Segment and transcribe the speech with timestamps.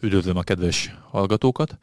[0.00, 1.78] Üdvözlöm a kedves hallgatókat!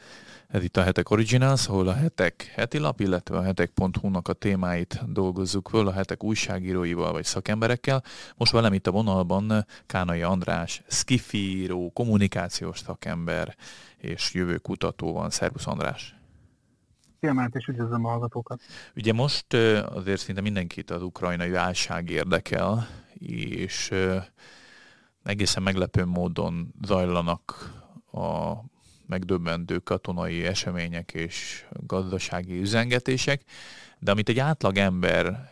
[0.47, 5.11] Ez itt a Hetek Originals, ahol a Hetek heti lap, illetve a hetek.hu-nak a témáit
[5.13, 8.03] dolgozzuk föl a Hetek újságíróival vagy szakemberekkel.
[8.35, 13.55] Most velem itt a vonalban Kánai András, skifíró, kommunikációs szakember
[13.97, 15.29] és jövőkutató van.
[15.29, 16.15] Szervusz András!
[17.19, 18.61] Szia és üdvözlöm a hallgatókat!
[18.95, 19.53] Ugye most
[19.83, 22.87] azért szinte mindenkit az ukrajnai válság érdekel,
[23.19, 23.91] és
[25.23, 27.73] egészen meglepő módon zajlanak
[28.15, 28.63] a
[29.07, 33.41] megdöbbentő katonai események és gazdasági üzengetések,
[33.99, 35.51] de amit egy átlag ember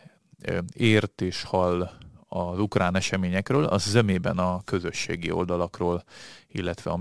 [0.72, 1.90] ért és hall
[2.28, 6.04] az ukrán eseményekről, az zömében a közösségi oldalakról,
[6.48, 6.98] illetve a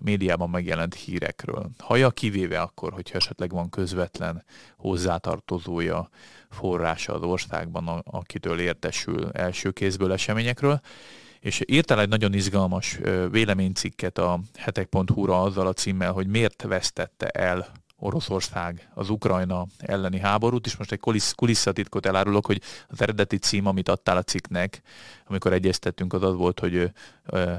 [0.00, 1.70] médiában megjelent hírekről.
[1.78, 4.44] Haja kivéve akkor, hogyha esetleg van közvetlen
[4.76, 6.08] hozzátartozója,
[6.50, 10.80] forrása az országban, akitől értesül első kézből eseményekről,
[11.42, 12.98] és írtál egy nagyon izgalmas
[13.30, 20.66] véleménycikket a hetek.hu-ra azzal a címmel, hogy miért vesztette el Oroszország az Ukrajna elleni háborút,
[20.66, 24.82] és most egy kulisz, kulisszatitkot elárulok, hogy az eredeti cím, amit adtál a cikknek,
[25.26, 26.90] amikor egyeztettünk, az az volt, hogy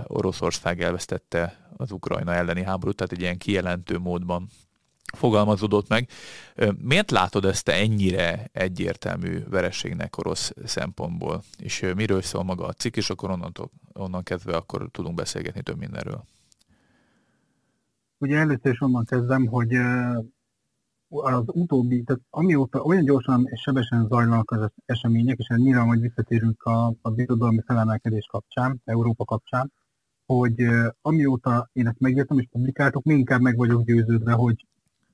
[0.04, 4.50] Oroszország elvesztette az Ukrajna elleni háborút, tehát egy ilyen kijelentő módban
[5.16, 6.10] fogalmazódott meg.
[6.78, 11.44] Miért látod ezt ennyire egyértelmű vereségnek orosz szempontból?
[11.58, 15.78] És miről szól maga a cikk, és akkor onnantól, onnan kezdve akkor tudunk beszélgetni több
[15.78, 16.24] mindenről.
[18.18, 19.74] Ugye először is onnan kezdem, hogy
[21.10, 26.64] az utóbbi, tehát amióta olyan gyorsan és sebesen zajlanak az események, és nyilván majd visszatérünk
[26.64, 29.72] a, a birodalmi felemelkedés kapcsán, Európa kapcsán,
[30.26, 30.68] hogy
[31.02, 34.66] amióta én ezt megértem és publikáltuk, még inkább meg vagyok győződve, hogy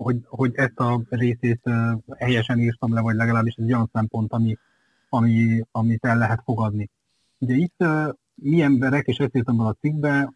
[0.04, 1.62] hogy, hogy ezt a részét
[2.18, 4.58] helyesen írtam le, vagy legalábbis ez egy olyan szempont, ami,
[5.10, 6.90] ami, amit el lehet fogadni.
[7.38, 7.84] Ugye itt
[8.36, 10.34] mi emberek, és ezt írtam a cikkbe,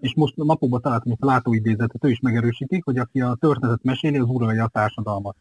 [0.00, 4.28] és most napokban találtam egy látóidézetet, ő is megerősíti, hogy aki a történetet meséli, az
[4.28, 5.36] uralja a társadalmat.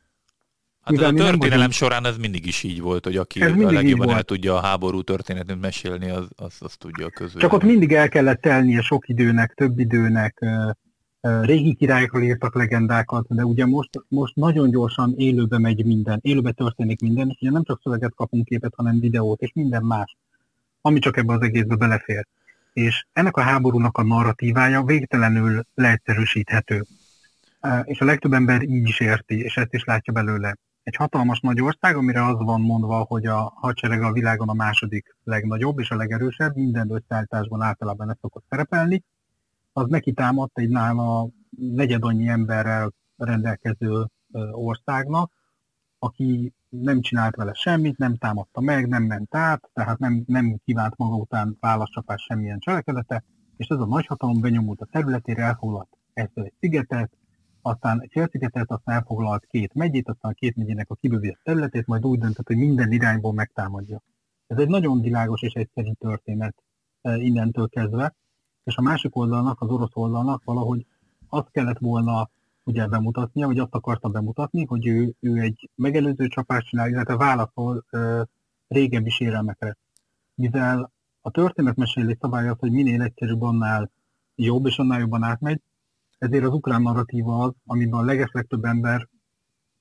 [0.82, 4.10] Hát Mivel a történelem vagyunk, során ez mindig is így volt, hogy aki a legjobban
[4.10, 7.42] el tudja a háború történetét mesélni, az, az, az tudja a közül.
[7.42, 10.46] Csak ott mindig el kellett telnie sok időnek, több időnek,
[11.24, 17.02] régi királyokról írtak legendákat, de ugye most, most nagyon gyorsan élőbe megy minden, élőbe történik
[17.02, 20.18] minden, és ugye nem csak szöveget kapunk képet, hanem videót, és minden más,
[20.82, 22.28] ami csak ebbe az egészbe belefér.
[22.74, 26.86] És ennek a háborúnak a narratívája végtelenül leegyszerűsíthető.
[27.84, 30.58] És a legtöbb ember így is érti, és ezt is látja belőle.
[30.84, 35.16] Egy hatalmas nagy ország, amire az van mondva, hogy a hadsereg a világon a második
[35.24, 39.04] legnagyobb és a legerősebb, minden összeállításban általában ez szokott szerepelni,
[39.74, 44.06] az neki támadt egy nála negyed annyi emberrel rendelkező
[44.52, 45.32] országnak,
[46.00, 50.98] aki nem csinált vele semmit, nem támadta meg, nem ment át, tehát nem, nem kívánt
[50.98, 53.24] maga után válaszcsapás semmilyen cselekedete,
[53.58, 57.12] és ez a nagyhatalom benyomult a területére, elfoglalt ezt egy szigetet,
[57.62, 62.06] aztán egy félszigetet, aztán elfoglalt két megyét, aztán a két megyének a kibővített területét, majd
[62.06, 64.04] úgy döntött, hogy minden irányból megtámadja.
[64.48, 66.64] Ez egy nagyon világos és egyszerű történet
[67.02, 68.16] innentől kezdve,
[68.64, 70.86] és a másik oldalnak, az orosz oldalnak valahogy
[71.30, 72.30] azt kellett volna
[72.64, 77.86] ugye bemutatnia, vagy azt akarta bemutatni, hogy ő, ő egy megelőző csapást csinál, illetve válaszol
[77.90, 78.22] ö,
[78.68, 79.78] régebbi sérelmekre.
[80.36, 80.92] Mivel
[81.22, 83.92] a történetmesélés szabálya az, hogy minél egyszerűbb, annál
[84.36, 85.62] jobb, és annál jobban átmegy,
[86.18, 89.08] ezért az ukrán narratíva az, amiben a legeslegtöbb ember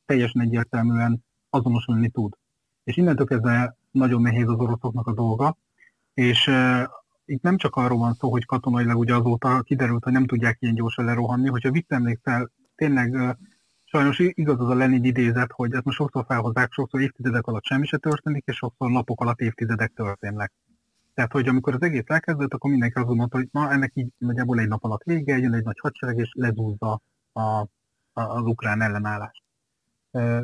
[0.04, 2.37] teljesen egyértelműen azonosulni tud.
[2.84, 5.56] És innentől kezdve nagyon nehéz az oroszoknak a dolga,
[6.14, 6.50] és
[7.32, 10.75] itt nem csak arról van szó, hogy katonailag ugye azóta kiderült, hogy nem tudják ilyen
[10.75, 13.37] gyorsan lerohanni, hogyha visszaemlékszel, tényleg
[13.84, 17.87] sajnos igaz az a Lenin idézet, hogy ezt most sokszor felhozzák, sokszor évtizedek alatt semmi
[17.87, 20.53] se történik, és sokszor napok alatt évtizedek történnek.
[21.15, 24.59] Tehát, hogy amikor az egész elkezdődött, akkor mindenki azt gondolta, hogy na, ennek így nagyjából
[24.59, 27.00] egy nap alatt vége, jön egy nagy hadsereg, és lezúzza
[27.32, 27.69] a, a,
[28.12, 29.43] az ukrán ellenállást.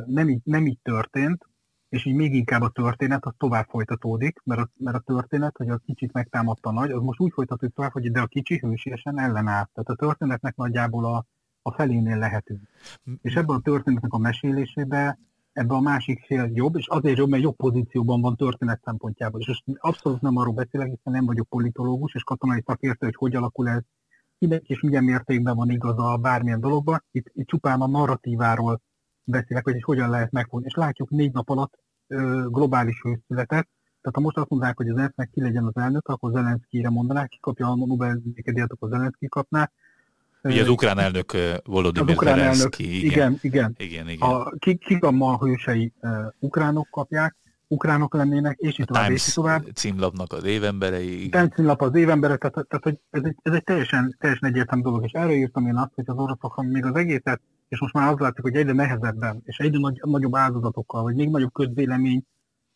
[0.07, 1.45] Nem így, nem így történt,
[1.89, 5.69] és így még inkább a történet az tovább folytatódik, mert a, mert a történet, hogy
[5.69, 9.71] a kicsit megtámadta nagy, az most úgy folytatódik tovább, hogy de a kicsi hősiesen ellenállt.
[9.73, 11.25] Tehát a történetnek nagyjából a,
[11.63, 12.69] a felénél lehetünk.
[13.23, 15.19] És ebben a történetnek a mesélésébe
[15.53, 19.41] ebben a másik fél jobb, és azért jobb, mert jobb pozícióban van történet szempontjából.
[19.41, 23.35] És most abszolút nem arról beszélek, hiszen nem vagyok politológus és katonai szakértő, hogy hogy
[23.35, 23.83] alakul ez,
[24.39, 27.05] mindenki és milyen mértékben van igaza bármilyen dologban.
[27.11, 28.81] Itt, itt csupán a narratíváról
[29.31, 30.67] beszélek, hogy hogyan lehet megfogni.
[30.67, 33.69] És látjuk négy nap alatt ö, globális hőszületet,
[34.01, 37.29] tehát ha most azt mondják, hogy az ENSZ-nek ki legyen az elnök, akkor Zelenszkire mondanák,
[37.29, 39.71] ki kapja a Nobel békedíjat, akkor Zelenszki kapná.
[40.43, 41.33] Ugye az ukrán elnök
[41.65, 43.01] Volodymyr ukrán elnök, igen.
[43.01, 43.75] Igen, igen.
[43.77, 44.29] igen, igen.
[44.29, 47.37] A, ki, kik a ma hősei uh, ukránok kapják,
[47.67, 49.65] ukránok lennének, és így tovább, és így tovább.
[49.75, 51.29] címlapnak az évemberei.
[51.29, 55.05] Time címlap az évembere, tehát, tehát hogy ez egy, ez egy teljesen, teljesen egyértelmű dolog,
[55.05, 58.19] és erre írtam én azt, hogy az oroszok, még az egészet, és most már az
[58.19, 62.25] látszik, hogy egyre nehezebben, és egyre nagy, nagyobb áldozatokkal, vagy még nagyobb közvélemény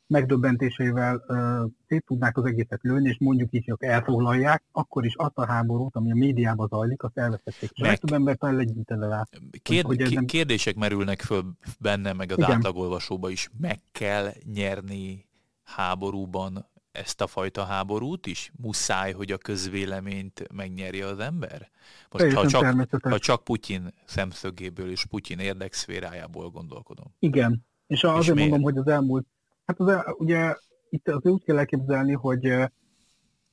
[0.07, 5.39] megdöbbentésével uh, szét tudnák az egészet lőni, és mondjuk így, hogy elfoglalják, akkor is azt
[5.39, 7.71] a háborút, ami a médiában zajlik, azt elvesztették.
[7.73, 7.99] És Meg...
[7.99, 9.27] több embert legyintele rá.
[9.63, 10.25] Kérd, hogy nem...
[10.25, 11.45] Kérdések merülnek föl
[11.81, 12.51] benne, meg az Igen.
[12.51, 13.51] átlagolvasóba is.
[13.61, 15.27] Meg kell nyerni
[15.63, 18.53] háborúban ezt a fajta háborút is?
[18.57, 21.71] Muszáj, hogy a közvéleményt megnyerje az ember?
[22.11, 27.15] Most ha csak, ha csak Putyin szemszögéből és Putyin érdekszférájából gondolkodom.
[27.19, 29.27] Igen, és azért és mondom, hogy az elmúlt
[29.65, 30.57] Hát az, ugye
[30.89, 32.55] itt az úgy kell elképzelni, hogy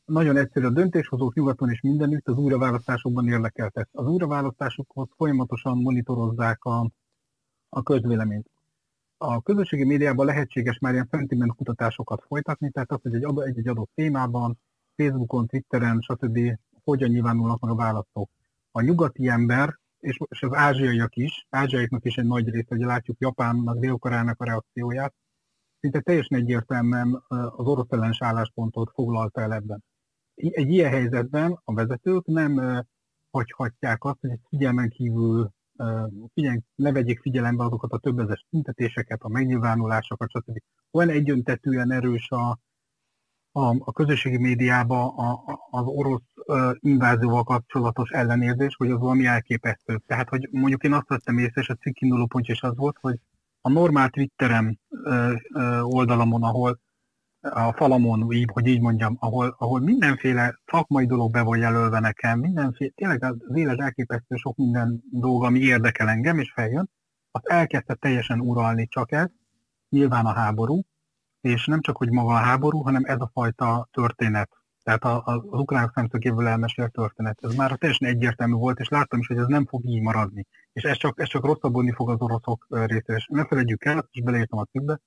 [0.06, 3.90] nagyon egyszerű a döntéshozók nyugaton és mindenütt az újraválasztásokban érdekeltek.
[3.92, 6.92] Az újraválasztásokhoz folyamatosan monitorozzák a,
[7.70, 8.50] a közvéleményt.
[9.21, 13.68] A közösségi médiában lehetséges már ilyen sentiment kutatásokat folytatni, tehát az, hogy egy, egy, egy
[13.68, 14.60] adott témában,
[14.95, 16.39] Facebookon, Twitteren, stb.
[16.83, 18.30] hogyan nyilvánulnak meg a választók.
[18.71, 23.19] A nyugati ember, és, és az ázsiaiak is, ázsiaiaknak is egy nagy része, hogy látjuk
[23.19, 25.13] Japánnak, dél a reakcióját,
[25.80, 29.83] szinte teljesen egyértelműen az orosz ellenes álláspontot foglalta el ebben.
[30.36, 32.83] Egy ilyen helyzetben a vezetők nem
[33.31, 35.51] hagyhatják azt, hogy figyelmen kívül
[36.34, 40.58] figyelj, ne vegyék figyelembe azokat a többezes tüntetéseket, a megnyilvánulásokat, stb.
[40.92, 42.60] Olyan egyöntetűen erős a,
[43.52, 50.02] a, a közösségi médiában a, az orosz uh, invázióval kapcsolatos ellenérzés, hogy az valami elképesztő.
[50.06, 53.20] Tehát, hogy mondjuk én azt vettem észre, és a cikk induló is az volt, hogy
[53.62, 54.78] a normál Twitterem
[55.81, 56.80] oldalamon, ahol
[57.42, 62.40] a falamon, így, hogy így mondjam, ahol, ahol mindenféle szakmai dolog be van jelölve nekem,
[62.40, 66.90] mindenféle, tényleg az élet elképesztő sok minden dolog, ami érdekel engem, és feljön,
[67.32, 69.28] azt elkezdte teljesen uralni csak ez,
[69.90, 70.82] nyilván a háború,
[71.42, 74.50] és nem csak, hogy maga a háború, hanem ez a fajta történet,
[74.84, 77.40] tehát a, a, az ukránok szemszögéből elmesélt történet.
[77.42, 80.46] Ez már teljesen egyértelmű volt, és láttam is, hogy ez nem fog így maradni.
[80.74, 83.18] És ez csak, ez csak rosszabbodni fog az oroszok részére.
[83.18, 85.00] És ne felejtjük el, és beleírtam a cikkbe,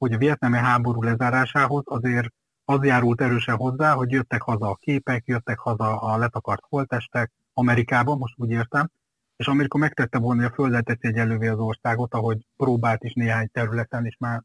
[0.00, 2.32] hogy a vietnámi háború lezárásához azért
[2.64, 8.18] az járult erősen hozzá, hogy jöttek haza a képek, jöttek haza a letakart holtestek Amerikában,
[8.18, 8.90] most úgy értem,
[9.36, 13.12] és Amerika megtette volna, hogy a földet teszi egy elővé az országot, ahogy próbált is
[13.12, 14.42] néhány területen, és már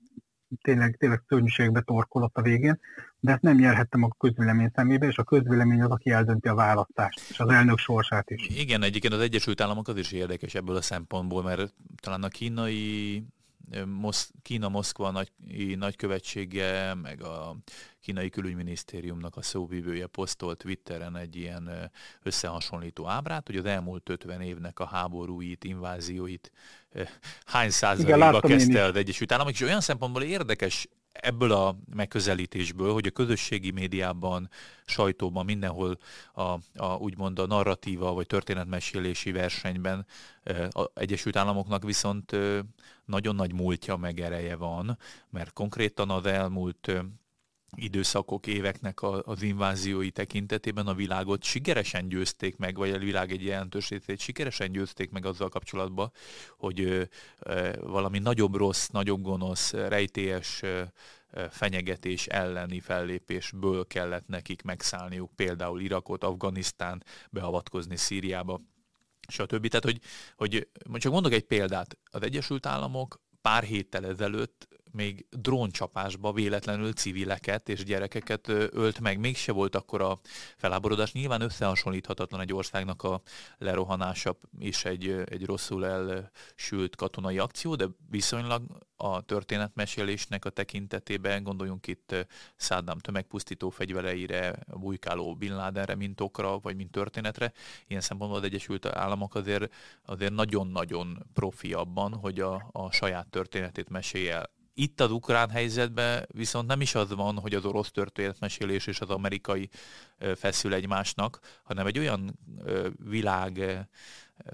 [0.61, 2.79] tényleg, tényleg szörnyűségbe torkolott a végén,
[3.19, 7.29] de ezt nem nyerhettem a közvélemény szemébe, és a közvélemény az, aki eldönti a választást,
[7.29, 8.47] és az elnök sorsát is.
[8.47, 13.23] Igen, egyébként az Egyesült Államok az is érdekes ebből a szempontból, mert talán a kínai
[13.85, 15.31] Mosz, Kína-Moszkva nagy,
[15.77, 17.55] nagykövetsége, meg a
[18.01, 21.91] kínai külügyminisztériumnak a szóvívője posztolt Twitteren egy ilyen
[22.23, 26.51] összehasonlító ábrát, hogy az elmúlt 50 évnek a háborúit, invázióit
[27.45, 33.11] hány százalékba kezdte az Egyesült Államok, és olyan szempontból érdekes ebből a megközelítésből, hogy a
[33.11, 34.49] közösségi médiában,
[34.85, 35.97] sajtóban, mindenhol
[36.33, 36.41] a,
[36.75, 40.05] a úgymond a narratíva vagy történetmesélési versenyben
[40.69, 42.35] az Egyesült Államoknak viszont
[43.05, 44.97] nagyon nagy múltja meg ereje van,
[45.29, 46.91] mert konkrétan az elmúlt
[47.75, 53.89] időszakok, éveknek az inváziói tekintetében a világot sikeresen győzték meg, vagy a világ egy jelentős
[53.89, 56.11] részét sikeresen győzték meg azzal kapcsolatban,
[56.57, 57.09] hogy
[57.79, 60.61] valami nagyobb rossz, nagyobb gonosz, rejtélyes
[61.49, 68.61] fenyegetés elleni fellépésből kellett nekik megszállniuk például Irakot, Afganisztán, beavatkozni Szíriába,
[69.27, 69.67] stb.
[69.67, 69.99] Tehát, hogy,
[70.35, 70.67] hogy
[71.01, 71.97] csak mondok egy példát.
[72.11, 79.19] Az Egyesült Államok pár héttel ezelőtt még dróncsapásba véletlenül civileket és gyerekeket ölt meg.
[79.19, 80.19] Mégse volt akkor a
[80.57, 81.11] felháborodás.
[81.11, 83.21] Nyilván összehasonlíthatatlan egy országnak a
[83.57, 88.63] lerohanása és egy, egy rosszul elsült katonai akció, de viszonylag
[88.95, 96.75] a történetmesélésnek a tekintetében, gondoljunk itt Saddam tömegpusztító fegyvereire, bujkáló Bin Ladenre, mint okra, vagy
[96.75, 97.51] mint történetre.
[97.87, 99.73] Ilyen szempontból az Egyesült Államok azért,
[100.05, 104.49] azért nagyon-nagyon profi abban, hogy a, a saját történetét mesélje el.
[104.77, 109.09] Itt az ukrán helyzetben viszont nem is az van, hogy az orosz történetmesélés és az
[109.09, 109.69] amerikai
[110.35, 112.39] feszül egymásnak, hanem egy olyan
[113.09, 113.85] világ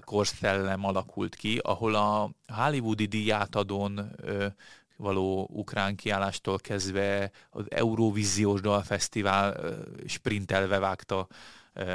[0.04, 4.16] korszellem alakult ki, ahol a hollywoodi díjátadón
[4.96, 9.74] való ukrán kiállástól kezdve az Eurovíziós Dalfesztivál
[10.06, 11.26] sprintelve vágta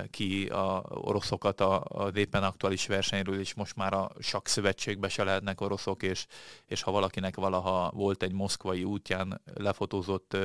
[0.10, 5.62] ki a oroszokat az éppen aktuális versenyről, és most már a sak szövetségbe se lehetnek
[5.62, 6.25] oroszok, és,
[6.65, 10.38] és ha valakinek valaha volt egy moszkvai útján lefotózott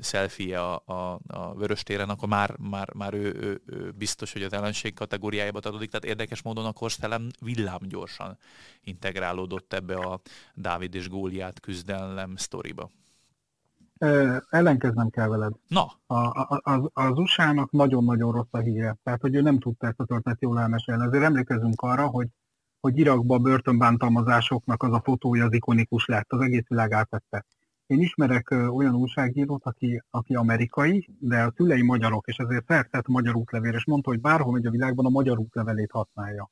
[0.00, 4.52] selfie a, a, a Vöröstéren, akkor már, már, már ő, ő, ő, biztos, hogy az
[4.52, 8.38] ellenség kategóriájába tartozik, tehát érdekes módon a korszellem villámgyorsan
[8.84, 10.20] integrálódott ebbe a
[10.54, 12.90] Dávid és Góliát küzdelem sztoriba.
[14.50, 15.52] Ellenkeznem kell veled.
[15.68, 15.92] Na.
[16.06, 18.96] A, a, az, az USA-nak nagyon-nagyon rossz a híre.
[19.02, 21.06] Tehát, hogy ő nem tudta ezt a történet jól elmesélni.
[21.06, 22.28] Azért emlékezünk arra, hogy,
[22.80, 27.44] hogy Irakban a börtönbántalmazásoknak az a fotója az ikonikus lett, az egész világ átvette.
[27.86, 33.36] Én ismerek olyan újságírót, aki, aki amerikai, de a szülei magyarok, és ezért feltett magyar
[33.36, 36.50] útlevél, és mondta, hogy bárhol megy a világban a magyar útlevelét használja.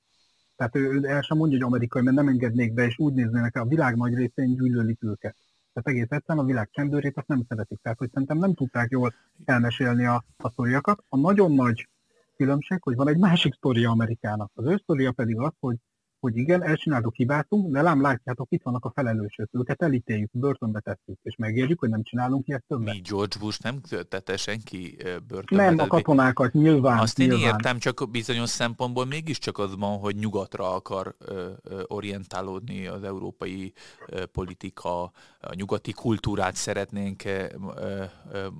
[0.56, 3.64] Tehát ő el sem mondja, hogy amerikai, mert nem engednék be, és úgy néznének, a
[3.64, 5.36] világ nagy részén gyűlölik őket.
[5.82, 7.78] Tehát egész egyszerűen a világ csendőrét azt nem szeretik.
[7.82, 11.04] Tehát, hogy szerintem nem tudták jól elmesélni a, a sztoriakat.
[11.08, 11.88] A nagyon nagy
[12.36, 14.50] különbség, hogy van egy másik sztoria Amerikának.
[14.54, 15.76] Az ő sztoria pedig az, hogy
[16.20, 21.18] hogy igen, elcsináltuk, hibáztunk, de lám látjátok, itt vannak a felelősök, őket elítéljük, börtönbe tesszük,
[21.22, 22.94] és megérjük, hogy nem csinálunk ilyet többet.
[22.94, 24.96] Mi George Bush nem tette senki
[25.28, 25.64] börtönbe?
[25.64, 26.98] Nem, a katonákat nyilván.
[26.98, 27.46] Azt én nyilván.
[27.46, 33.72] értem, csak bizonyos szempontból mégiscsak az van, hogy nyugatra akar ö, ö, orientálódni az európai
[34.06, 35.02] ö, politika,
[35.40, 37.44] a nyugati kultúrát szeretnénk ö,
[37.76, 38.04] ö,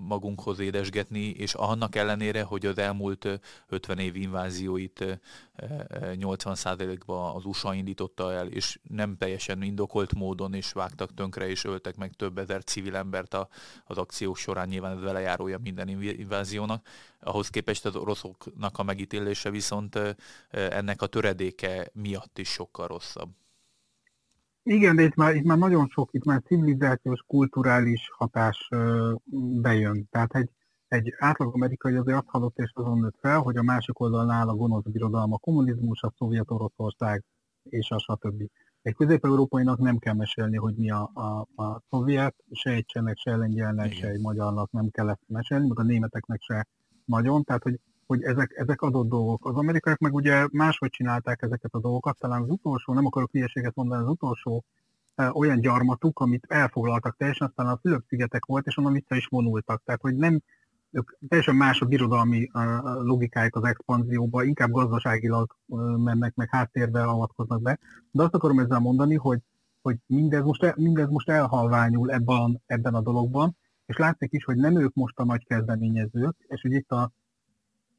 [0.08, 5.20] magunkhoz édesgetni, és annak ellenére, hogy az elmúlt 50 év invázióit
[5.60, 11.96] 80%-ban az USA indította el, és nem teljesen indokolt módon is vágtak tönkre, és öltek
[11.96, 13.48] meg több ezer civil embert a,
[13.86, 16.86] az akciók során, nyilván ez velejárója minden inváziónak.
[17.20, 19.98] Ahhoz képest az oroszoknak a megítélése viszont
[20.50, 23.30] ennek a töredéke miatt is sokkal rosszabb.
[24.62, 28.68] Igen, de itt már, itt már nagyon sok, itt már civilizációs, kulturális hatás
[29.60, 30.08] bejön.
[30.10, 30.50] Tehát egy,
[30.88, 34.48] egy átlag amerikai azért azt hallott és azon nőtt fel, hogy a másik oldalon áll
[34.48, 37.24] a gonosz birodalom, a kommunizmus, a szovjet Oroszország
[37.62, 38.42] és a stb.
[38.82, 43.36] Egy közép-európainak nem kell mesélni, hogy mi a, a, a szovjet, se egy csenek, se
[43.36, 46.66] lengyelnek, se egy magyarnak nem kell ezt mesélni, meg a németeknek se
[47.04, 49.46] nagyon, tehát hogy, hogy ezek, ezek adott dolgok.
[49.46, 53.74] Az amerikaiak meg ugye máshogy csinálták ezeket a dolgokat, talán az utolsó, nem akarok hülyeséget
[53.74, 54.64] mondani, az utolsó
[55.14, 59.82] e, olyan gyarmatuk, amit elfoglaltak teljesen, aztán a Fülöp-szigetek volt, és onnan vissza is vonultak.
[59.84, 60.40] Tehát, hogy nem,
[60.90, 62.50] ők teljesen más a birodalmi
[63.00, 65.56] logikájuk az expanzióba, inkább gazdaságilag
[65.96, 67.78] mennek, meg háttérbe avatkoznak be.
[68.10, 69.40] De azt akarom ezzel mondani, hogy,
[69.82, 74.80] hogy mindez, most, mindez most elhalványul ebben, ebben a dologban, és látszik is, hogy nem
[74.80, 77.12] ők most a nagy kezdeményezők, és hogy itt a,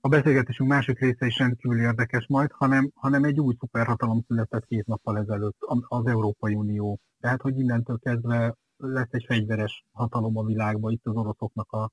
[0.01, 4.86] a beszélgetésünk másik része is rendkívül érdekes majd, hanem, hanem egy új szuperhatalom született két
[4.86, 7.00] nappal ezelőtt, az Európai Unió.
[7.19, 11.91] Tehát, hogy innentől kezdve lesz egy fegyveres hatalom a világban, itt az oroszoknak a,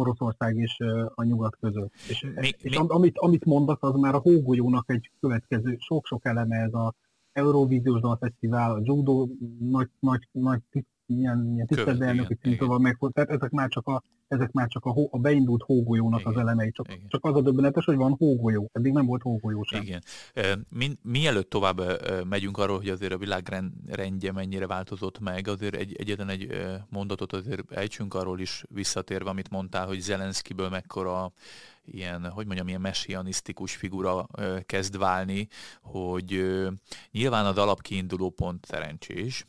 [0.00, 0.76] Oroszország és
[1.14, 1.92] a nyugat között.
[2.08, 2.84] És, mi, és mi?
[2.88, 6.94] Amit, amit mondasz, az már a hógolyónak egy következő sok-sok eleme ez a
[7.32, 9.28] Eurovíziós Dalfesztivál, a judo
[9.58, 10.60] nagy, nagy, nagy
[11.06, 14.90] ilyen, ilyen tisztelt elnöki szintől meg, tehát ezek már csak a, ezek már csak a,
[14.90, 17.08] hó, a beindult hógolyónak igen, az elemei, csak, igen.
[17.08, 19.82] csak az a döbbenetes, hogy van hógolyó, eddig nem volt hógolyó sem.
[19.82, 20.02] Igen.
[20.68, 21.80] Mi, mielőtt tovább
[22.28, 26.48] megyünk arról, hogy azért a világ rendje mennyire változott meg, azért egy, egyetlen egy
[26.88, 31.32] mondatot azért ejtsünk arról is visszatérve, amit mondtál, hogy Zelenszkiből mekkora
[31.84, 34.26] ilyen, hogy mondjam, ilyen messianisztikus figura
[34.66, 35.48] kezd válni,
[35.82, 36.58] hogy
[37.10, 39.46] nyilván az alapkiinduló pont szerencsés,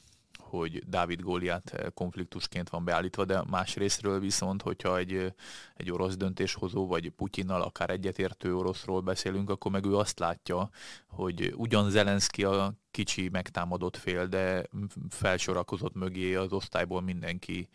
[0.52, 5.32] hogy Dávid Góliát eh, konfliktusként van beállítva, de más részről viszont, hogyha egy, eh,
[5.76, 10.70] egy orosz döntéshozó, vagy Putyinnal akár egyetértő oroszról beszélünk, akkor meg ő azt látja,
[11.08, 14.68] hogy ugyan Zelenszky a kicsi megtámadott fél, de
[15.10, 17.70] felsorakozott mögé az osztályból mindenki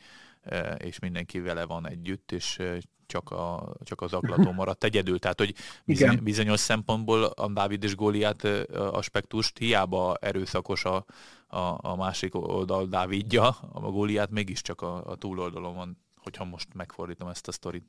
[0.78, 2.58] és mindenki vele van együtt, és
[3.06, 5.18] csak, a, csak az aklató maradt egyedül.
[5.18, 11.04] Tehát, hogy bizony, bizonyos szempontból a Dávid és Góliát aspektust hiába erőszakos a,
[11.46, 17.28] a, a másik oldal Dávidja, a Góliát mégiscsak a, a túloldalon van, hogyha most megfordítom
[17.28, 17.84] ezt a sztorit.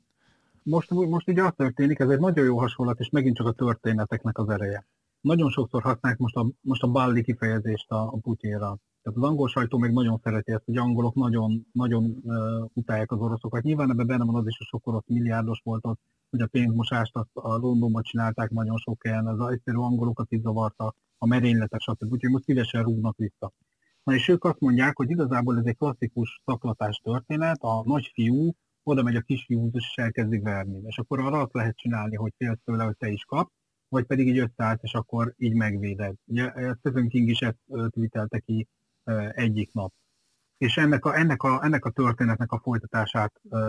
[0.62, 4.38] Most, most ugye az történik, ez egy nagyon jó hasonlat, és megint csak a történeteknek
[4.38, 4.86] az ereje.
[5.20, 8.78] Nagyon sokszor használják most a, most a balli kifejezést a, a Putyéra.
[9.02, 13.20] Tehát az angol sajtó még nagyon szereti ezt, hogy angolok nagyon, nagyon uh, utálják az
[13.20, 13.62] oroszokat.
[13.62, 16.00] Nyilván ebben benne van az is, hogy sok orosz milliárdos volt ott,
[16.30, 20.94] hogy a pénzmosást azt a Londonban csinálták nagyon sok helyen, az egyszerű angolokat is zavarta,
[21.18, 22.12] a merényletek, stb.
[22.12, 23.52] Úgyhogy most szívesen rúgnak vissza.
[24.02, 29.02] Na és ők azt mondják, hogy igazából ez egy klasszikus szaklatás történet, a nagyfiú oda
[29.02, 30.80] megy a kisfiú, és elkezdi verni.
[30.86, 33.50] És akkor arra azt lehet csinálni, hogy félsz tőle, hogy te is kap,
[33.88, 36.14] vagy pedig így összeállt, és akkor így megvéded.
[36.24, 37.58] Ugye Stephen King is ezt
[37.90, 38.68] tweetelte ki
[39.34, 39.92] egyik nap.
[40.58, 43.60] És ennek a, ennek, a, ennek a történetnek a folytatását uh,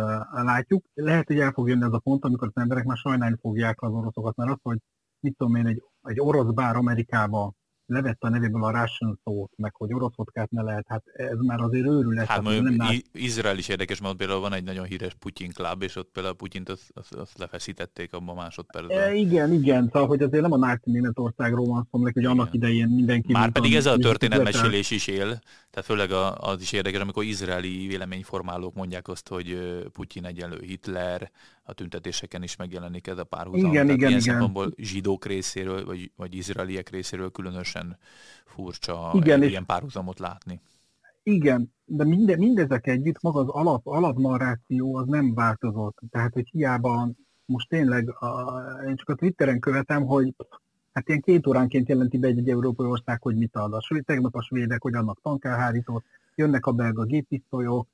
[0.43, 0.86] látjuk.
[0.93, 3.91] Lehet, hogy el fog jönni ez a pont, amikor az emberek már sajnálni fogják az
[3.91, 4.77] oroszokat, mert az, hogy
[5.19, 7.53] mit tudom én, egy, egy orosz bár Amerikába
[7.89, 11.60] levette a nevéből a Russian szót, meg hogy orosz vodkát ne lehet, hát ez már
[11.60, 12.27] azért őrület.
[12.27, 13.01] Hát mondjuk nem lát...
[13.12, 16.69] Izrael is érdekes, mert például van egy nagyon híres Putyin klub, és ott például Putyint
[16.69, 18.98] azt, azt, azt lefeszítették abban a másodpercben.
[18.98, 22.31] E, igen, igen, szóval hogy azért nem a náci Németországról van szó, hogy igen.
[22.31, 23.31] annak idején mindenki...
[23.31, 25.27] Már pedig ez a történetmesélés is él,
[25.69, 31.31] tehát főleg az is érdekes, amikor izraeli véleményformálók mondják azt, hogy Putyin egyenlő Hitler,
[31.69, 33.72] a tüntetéseken is megjelenik ez a párhuzam.
[33.72, 34.74] Igen, igen, ilyen igen.
[34.77, 37.79] zsidók részéről, vagy, vagy izraeliek részéről különösen
[38.46, 40.62] furcsa igen, ilyen párhuzamot látni.
[41.24, 45.98] Igen, de minde, mindezek együtt maga az alap, alapnarráció az nem változott.
[46.10, 47.10] Tehát, hogy hiába
[47.46, 50.36] most tényleg, a, én csak a Twitteren követem, hogy
[50.94, 53.74] hát ilyen két óránként jelenti be egy, egy európai ország, hogy mit ad.
[53.74, 56.04] A tegnap a svédek, hogy annak tankelhárítót,
[56.36, 57.88] jönnek a belga géppisztolyok,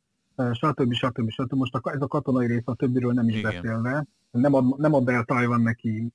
[0.51, 0.93] stb.
[0.93, 1.29] stb.
[1.29, 1.53] stb.
[1.53, 3.51] Most a, ez a katonai rész a többiről nem is Igen.
[3.51, 4.05] beszélve.
[4.31, 6.11] Nem ad, nem ad el Tajvan neki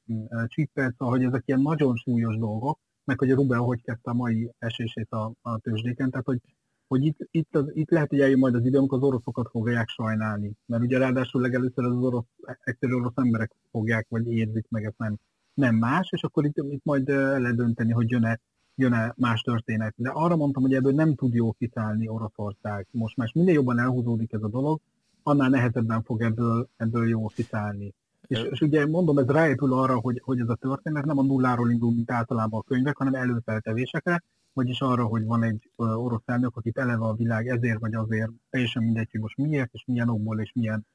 [0.46, 4.14] csippet, szóval hogy ezek ilyen nagyon súlyos dolgok, meg hogy a Rubel hogy kezdte a
[4.14, 6.40] mai esését a, a tőzsdéken, tehát hogy,
[6.86, 9.88] hogy itt, itt, az, itt lehet, hogy eljön majd az idő, amikor az oroszokat fogják
[9.88, 10.52] sajnálni.
[10.66, 12.26] Mert ugye ráadásul legelőször az orosz,
[12.64, 15.18] egyszerű orosz emberek fogják, vagy érzik meg, ez nem,
[15.54, 18.40] nem más, és akkor itt, itt majd lehet dönteni, hogy jön-e
[18.80, 19.94] jön-e más történet.
[19.96, 22.86] De arra mondtam, hogy ebből nem tud jó kiszállni Oroszország.
[22.90, 24.80] Most már minél jobban elhúzódik ez a dolog,
[25.22, 27.94] annál nehezebben fog ebből, ebből jó kiszállni.
[28.30, 31.70] És, és ugye mondom, ez ráépül arra, hogy, hogy ez a történet nem a nulláról
[31.70, 34.22] indul, mint általában a könyvek, hanem előfeltevésekre,
[34.52, 38.82] vagyis arra, hogy van egy orosz elnök, akit eleve a világ ezért vagy azért, teljesen
[38.82, 40.86] mindegy, hogy most miért, és milyen okból, és milyen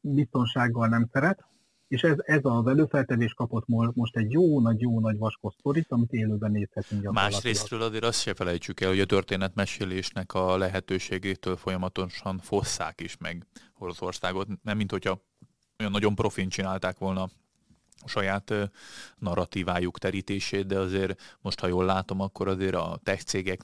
[0.00, 1.44] biztonsággal nem szeret,
[1.88, 3.64] és ez, ez az előfeltevés kapott
[3.94, 8.34] most egy jó nagy, jó nagy vaskos sztorit, amit élőben nézhetünk Másrésztről azért azt se
[8.34, 13.46] felejtsük el, hogy a történetmesélésnek a lehetőségétől folyamatosan fosszák is meg
[13.78, 14.48] Oroszországot.
[14.62, 15.20] Nem, mint hogyha
[15.78, 17.28] olyan nagyon profin csinálták volna
[18.06, 18.54] saját
[19.18, 23.60] narratívájuk terítését, de azért most, ha jól látom, akkor azért a tech cégek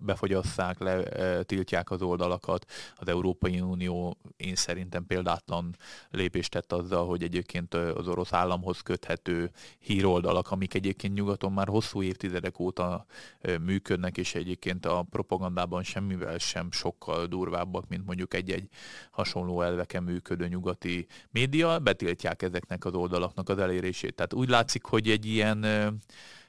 [0.00, 1.02] befogyasszák le,
[1.42, 2.70] tiltják az oldalakat.
[2.96, 5.76] Az Európai Unió én szerintem példátlan
[6.10, 12.02] lépést tett azzal, hogy egyébként az orosz államhoz köthető híroldalak, amik egyébként nyugaton már hosszú
[12.02, 13.06] évtizedek óta
[13.60, 18.68] működnek, és egyébként a propagandában semmivel sem sokkal durvábbak, mint mondjuk egy-egy
[19.10, 24.14] hasonló elveken működő nyugati média, betiltják ezeknek az oldalaknak az elérését.
[24.14, 25.64] Tehát úgy látszik, hogy egy ilyen,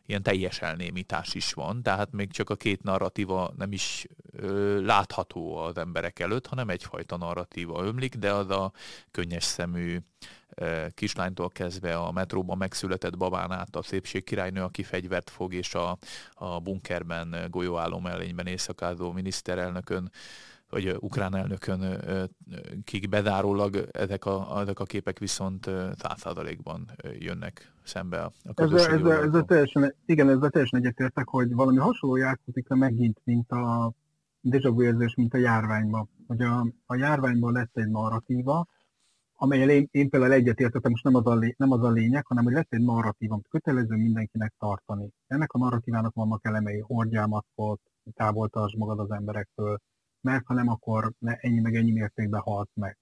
[0.05, 5.58] ilyen teljes elnémítás is van, tehát még csak a két narratíva nem is ö, látható
[5.58, 8.71] az emberek előtt, hanem egyfajta narratíva ömlik, de az a
[9.12, 9.97] könnyes szemű
[10.56, 15.73] ö, kislánytól kezdve a metróban megszületett babán át a szépség királynő, aki fegyvert fog, és
[15.73, 15.97] a,
[16.34, 20.12] a bunkerben golyóálló mellényben éjszakázó miniszterelnökön
[20.73, 21.81] vagy ukrán elnökön,
[22.83, 25.65] kik bezárólag ezek a, ezek a képek viszont
[25.97, 31.53] száz százalékban jönnek szembe a közösségi ezzel, ezzel, ezzel teljesen, Igen, ezzel teljesen egyetértek, hogy
[31.53, 33.93] valami hasonló játszik le megint, mint a
[34.41, 36.09] déjà érzés, mint a járványban.
[36.27, 38.67] Hogy a, a járványban lett egy narratíva,
[39.36, 42.53] amelyel én, én például egyetértettem, most nem az, a, nem az a lényeg, hanem hogy
[42.53, 45.09] lett egy narratíva, amit kötelező mindenkinek tartani.
[45.27, 47.79] Ennek a narratívának vannak elemei, hordjál maszkot,
[48.13, 49.79] távol tartsd magad az emberektől,
[50.23, 52.97] mert ha nem, akkor ennyi meg ennyi mértékben halt meg.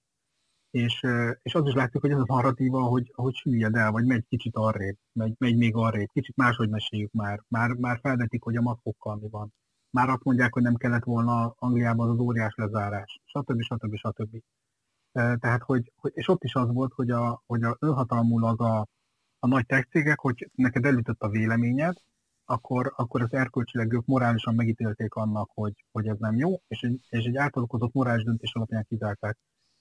[0.71, 1.07] És,
[1.41, 4.55] és az is látszik, hogy ez a narratíva, hogy, hogy süllyed el, vagy megy kicsit
[4.55, 7.41] arrébb, megy, megy még arrébb, kicsit máshogy meséljük már.
[7.47, 9.53] Már, már felvetik, hogy a maszkokkal mi van.
[9.89, 13.61] Már azt mondják, hogy nem kellett volna Angliában az óriás lezárás, stb.
[13.61, 13.95] stb.
[13.95, 14.37] stb.
[15.11, 18.87] Tehát, hogy, hogy, és ott is az volt, hogy a, hogy a önhatalmulag a,
[19.39, 21.95] a nagy tech cégek, hogy neked elütött a véleményed,
[22.51, 26.99] akkor, akkor az erkölcsileg ők morálisan megítélték annak, hogy, hogy ez nem jó, és egy,
[27.09, 29.37] és egy átalakozott morális döntés alapján kizárták.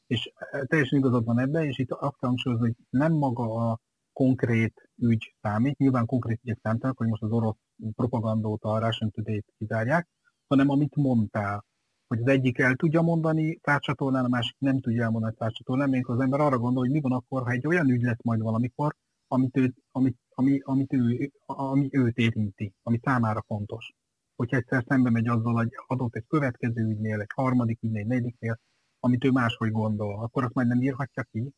[0.06, 3.78] És e, teljesen igazad van ebben, és itt azt hangsúlyozni, hogy nem maga a
[4.12, 7.56] konkrét ügy számít, nyilván konkrét ügyek számítanak, hogy most az orosz
[7.94, 10.08] propagandót, a Russian today kizárják,
[10.46, 11.64] hanem amit mondtál,
[12.06, 16.20] hogy az egyik el tudja mondani tárcsatornán, a másik nem tudja elmondani tárcsatornán, még az
[16.20, 18.96] ember arra gondol, hogy mi van akkor, ha egy olyan ügy lesz majd valamikor,
[19.32, 23.92] amit, ő, amit, ami, amit ő, ami őt érinti, ami számára fontos.
[24.36, 28.58] Hogyha egyszer szembe megy azzal, hogy adott egy következő ügynél, egy harmadik ügynél, egy negyediknél,
[29.00, 31.38] amit ő máshogy gondol, akkor azt majd nem írhatja ki.
[31.38, 31.52] Igen,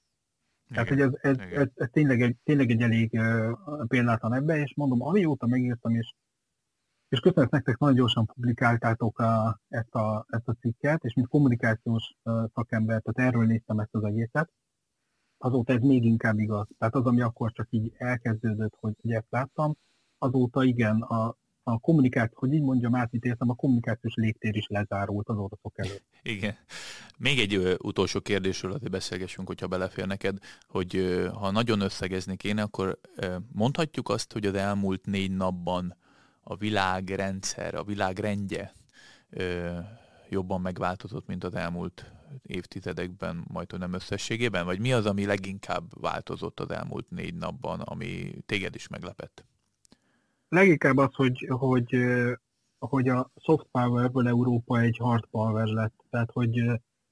[0.68, 4.74] Tehát, hogy ez, ez, ez, ez tényleg, egy, tényleg egy elég uh, példátlan ebbe, és
[4.76, 6.14] mondom, amióta megírtam, és,
[7.08, 12.14] és köszönöm nektek, nagyon gyorsan publikáltátok a, ezt, a, ezt a cikket, és mint kommunikációs
[12.54, 14.50] szakember, tehát erről néztem ezt az egészet,
[15.42, 16.66] azóta ez még inkább igaz.
[16.78, 19.76] Tehát az, ami akkor csak így elkezdődött, hogy, hogy ezt láttam,
[20.18, 25.36] azóta igen, a, a kommunikáció, hogy így mondjam, átítéltem, a kommunikációs légtér is lezárult az
[25.36, 26.04] oroszok előtt.
[26.22, 26.54] Igen.
[27.18, 32.36] Még egy ö, utolsó kérdésről azért beszélgessünk, hogyha belefér neked, hogy ö, ha nagyon összegezni
[32.36, 35.96] kéne, akkor ö, mondhatjuk azt, hogy az elmúlt négy napban
[36.40, 38.72] a világrendszer, a világrendje
[39.30, 39.70] ö,
[40.28, 44.64] jobban megváltozott, mint az elmúlt évtizedekben, majd nem összességében?
[44.64, 49.44] Vagy mi az, ami leginkább változott az elmúlt négy napban, ami téged is meglepett?
[50.48, 51.96] Leginkább az, hogy, hogy,
[52.78, 56.04] hogy a soft powerből Európa egy hard power lett.
[56.10, 56.58] Tehát, hogy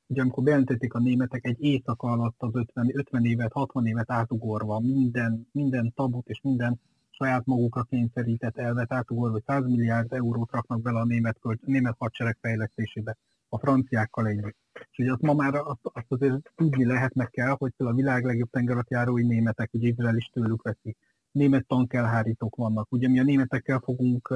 [0.06, 4.80] ugye amikor bejelentették a németek egy éjszaka alatt az 50, 50 évet, 60 évet átugorva,
[4.80, 6.80] minden, minden tabut és minden
[7.10, 11.96] saját magukra kényszerített elvet átugorva, hogy 100 milliárd eurót raknak bele a német, költ, német
[11.98, 13.16] hadsereg fejlesztésébe,
[13.48, 14.56] a franciákkal együtt.
[14.90, 18.50] És ugye azt ma már azt, azt azért tudni lehetnek kell, hogy a világ legjobb
[18.50, 20.96] tengeratjárói németek, ugye Izrael is tőlük veszi.
[21.32, 22.92] Német tankelhárítók vannak.
[22.92, 24.28] Ugye mi a németekkel fogunk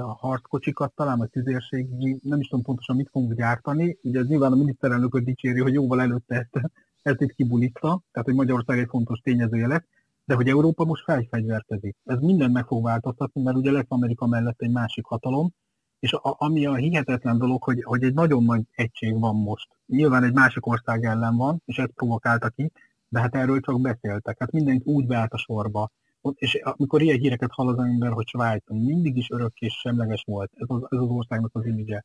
[0.00, 3.98] a harckocsikat, talán a tüzérségi, nem is tudom pontosan mit fogunk gyártani.
[4.02, 6.70] Ugye ez nyilván a miniszterelnököt dicséri, hogy jóval előtte ezt,
[7.02, 9.86] ezt itt kibulitta, tehát hogy Magyarország egy fontos tényezője lesz,
[10.24, 11.96] de hogy Európa most felfegyverkezik.
[12.04, 15.52] Ez minden meg fog változtatni, mert ugye lesz Amerika mellett egy másik hatalom,
[15.98, 19.68] és a, ami a hihetetlen dolog, hogy, hogy egy nagyon nagy egység van most.
[19.86, 22.72] Nyilván egy másik ország ellen van, és ezt provokálta ki,
[23.08, 24.38] de hát erről csak beszéltek.
[24.38, 25.90] Hát mindenki úgy beállt a sorba.
[26.34, 30.50] És amikor ilyen híreket hall az ember, hogy Svájc mindig is örök és semleges volt,
[30.54, 32.04] ez az, ez az országnak az image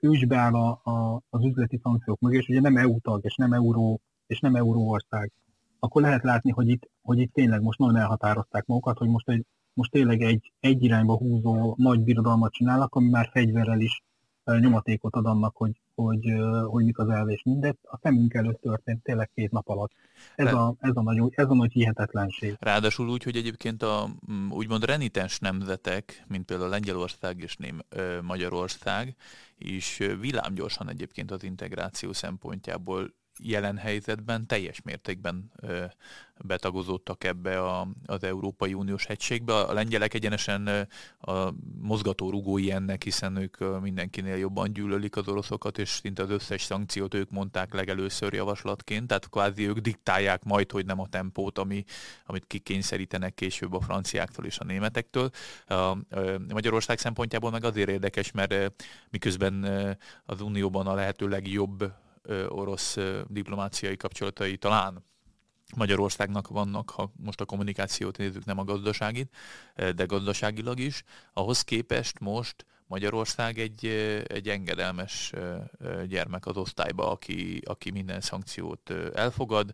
[0.00, 3.34] ő is beáll a, a, az üzleti szankciók mögé, és ugye nem EU tag, és
[3.34, 5.32] nem euró, és nem euró ország,
[5.78, 9.46] akkor lehet látni, hogy itt, hogy itt tényleg most nagyon elhatározták magukat, hogy most egy
[9.74, 14.02] most tényleg egy, egy irányba húzó nagy birodalmat csinálnak, ami már fegyverrel is
[14.44, 16.32] nyomatékot ad annak, hogy, hogy,
[16.66, 17.74] hogy mik az elvés mindez.
[17.82, 19.92] A szemünk előtt történt tényleg két nap alatt.
[20.34, 22.56] Ez, a, ez, a, nagy, ez a nagy hihetetlenség.
[22.58, 24.08] Ráadásul úgy, hogy egyébként a
[24.50, 27.80] úgymond renitens nemzetek, mint például Lengyelország és Ném,
[28.22, 29.16] Magyarország,
[29.58, 35.52] is villámgyorsan egyébként az integráció szempontjából jelen helyzetben teljes mértékben
[36.38, 39.60] betagozódtak ebbe a, az Európai Uniós egységbe.
[39.60, 40.88] A lengyelek egyenesen
[41.20, 46.62] a mozgató rugói ennek, hiszen ők mindenkinél jobban gyűlölik az oroszokat, és szinte az összes
[46.62, 51.84] szankciót ők mondták legelőször javaslatként, tehát kvázi ők diktálják majd, hogy nem a tempót, ami,
[52.26, 55.30] amit kikényszerítenek később a franciáktól és a németektől.
[55.66, 55.96] A
[56.48, 59.64] Magyarország szempontjából meg azért érdekes, mert miközben
[60.24, 61.92] az Unióban a lehető legjobb
[62.48, 65.04] orosz diplomáciai kapcsolatai talán
[65.76, 69.36] Magyarországnak vannak, ha most a kommunikációt nézzük, nem a gazdaságit,
[69.74, 71.02] de gazdaságilag is.
[71.32, 73.86] Ahhoz képest most Magyarország egy,
[74.26, 75.32] egy engedelmes
[76.06, 79.70] gyermek az osztályba, aki, aki minden szankciót elfogad,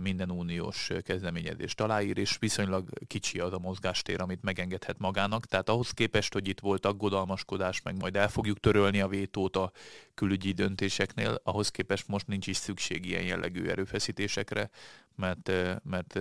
[0.00, 5.46] minden uniós kezdeményezést aláír, és viszonylag kicsi az a mozgástér, amit megengedhet magának.
[5.46, 9.72] Tehát ahhoz képest, hogy itt volt aggodalmaskodás, meg majd el fogjuk törölni a vétót a
[10.14, 14.70] külügyi döntéseknél, ahhoz képest most nincs is szükség ilyen jellegű erőfeszítésekre,
[15.16, 16.18] mert, mert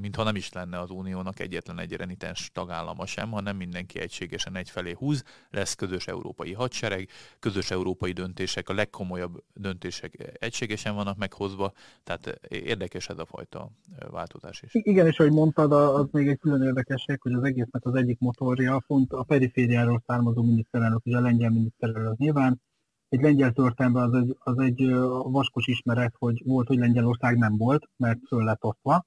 [0.00, 4.92] mintha nem is lenne az uniónak egyetlen egy renitens tagállama sem, hanem mindenki egységesen egyfelé
[4.92, 12.40] húz, lesz közös európai hadsereg, közös európai döntések, a legkomolyabb döntések egységesen vannak meghozva, tehát
[12.48, 13.70] érdekes ez a fajta
[14.10, 14.70] változás is.
[14.72, 18.82] Igen, és ahogy mondtad, az még egy külön érdekesség, hogy az egésznek az egyik motorja
[18.86, 22.60] font a perifériáról származó miniszterelnök, ugye a lengyel miniszterelnök nyilván,
[23.08, 27.88] egy lengyel történetben az egy, az egy vaskos ismeret, hogy volt, hogy Lengyelország nem volt,
[27.96, 29.06] mert föl lett osztva,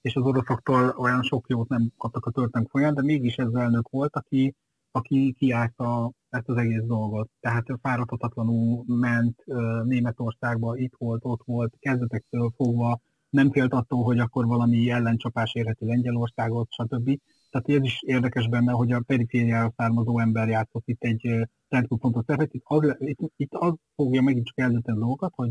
[0.00, 3.88] és az oroszoktól olyan sok jót nem kaptak a történet folyamán, de mégis ez elnök
[3.88, 4.54] volt, aki,
[4.90, 7.30] aki kiállta ezt az egész dolgot.
[7.40, 9.44] Tehát fáradhatatlanul ment
[9.84, 15.84] Németországba, itt volt, ott volt, kezdetektől fogva, nem félt attól, hogy akkor valami ellencsapás érheti
[15.84, 17.18] Lengyelországot, stb.
[17.50, 22.24] Tehát ez is érdekes benne, hogy a perifériára származó ember játszott itt egy rendkívül fontos
[22.26, 22.54] szerepet.
[22.54, 25.50] Itt az, itt, itt az fogja megint csak eldönteni a dolgokat, hogy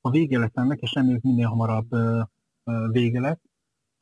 [0.00, 1.88] ha vége lesz ennek, és reméljük minél hamarabb
[2.90, 3.40] vége lesz,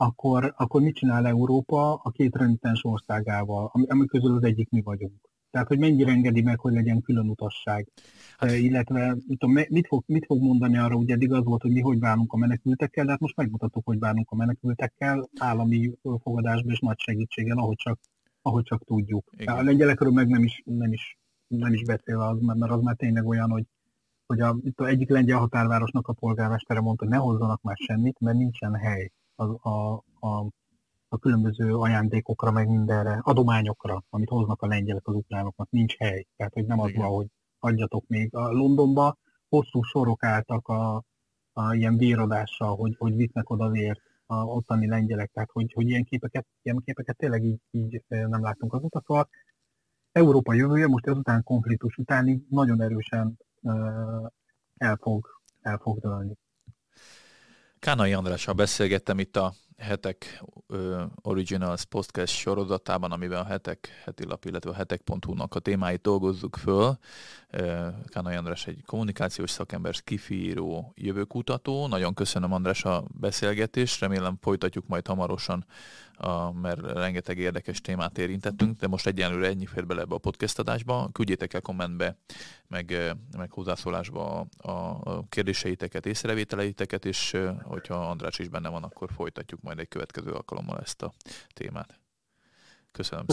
[0.01, 5.29] akkor, akkor mit csinál Európa a két renitens országával, ami, közül az egyik mi vagyunk.
[5.51, 7.89] Tehát, hogy mennyire engedi meg, hogy legyen külön utasság.
[8.37, 11.71] Hát, illetve mit, tudom, mit, fog, mit fog mondani arra, ugye eddig az volt, hogy
[11.71, 16.73] mi hogy bánunk a menekültekkel, de hát most megmutattuk, hogy bánunk a menekültekkel állami fogadásban
[16.73, 17.99] és nagy segítséggel, ahogy csak,
[18.43, 19.31] ahogy csak tudjuk.
[19.37, 19.57] Igen.
[19.57, 23.27] A lengyelekről meg nem is, nem is, nem is beszél az, mert az már tényleg
[23.27, 23.65] olyan, hogy
[24.27, 28.21] hogy a, itt a egyik lengyel határvárosnak a polgármestere mondta, hogy ne hozzanak már semmit,
[28.21, 30.47] mert nincsen hely a, a, a
[31.09, 36.27] a különböző ajándékokra, meg mindenre, adományokra, amit hoznak a lengyelek az ukránoknak, nincs hely.
[36.37, 37.27] Tehát, hogy nem az van, hogy
[37.59, 38.35] adjatok még.
[38.35, 39.17] A Londonba
[39.49, 41.05] hosszú sorok álltak a,
[41.53, 44.01] a ilyen véradással, hogy, hogy visznek oda vért.
[44.27, 48.73] a ottani lengyelek, tehát hogy, hogy ilyen, képeket, ilyen képeket tényleg így, így nem látunk
[48.73, 49.03] azóta.
[49.07, 49.29] Szóval
[50.13, 53.39] Európa jövője most ezután konfliktus utáni nagyon erősen
[54.77, 55.27] el fog,
[55.61, 56.37] el fog dőlni.
[57.81, 60.43] Kánai Andrással beszélgettem itt a hetek
[61.23, 66.99] Originals podcast sorozatában, amiben a hetek heti lap, illetve a hetek.hu-nak a témáit dolgozzuk föl.
[68.07, 71.87] Kánai András egy kommunikációs szakember, skifíró, jövőkutató.
[71.87, 75.65] Nagyon köszönöm András a beszélgetést, remélem folytatjuk majd hamarosan
[76.19, 80.59] a, mert rengeteg érdekes témát érintettünk, de most egyenlőre ennyi fér bele ebbe a podcast
[80.59, 81.09] adásba.
[81.13, 82.17] Küldjétek el kommentbe,
[82.67, 89.61] meg, meg hozzászólásba a, a kérdéseiteket, észrevételeiteket, és hogyha András is benne van, akkor folytatjuk
[89.61, 91.13] majd egy következő alkalommal ezt a
[91.55, 91.99] témát.
[92.93, 93.25] Köszönöm.